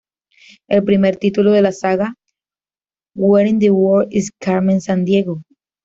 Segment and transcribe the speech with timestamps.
[0.67, 2.15] El primer título de la saga,
[3.13, 5.43] "Where in the World Is Carmen Sandiego?